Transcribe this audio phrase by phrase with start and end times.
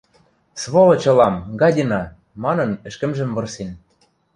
[0.61, 2.01] «Сволочь ылам, гадина!»—
[2.43, 3.71] манын, ӹшкӹмжӹм вырсен.